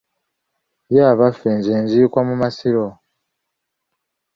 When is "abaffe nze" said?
1.13-1.73